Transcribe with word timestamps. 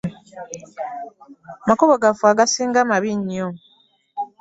Amakubo 1.63 1.93
gaffe 2.03 2.25
agasinga 2.33 2.79
mabi 2.89 3.11
nnyo. 3.19 3.47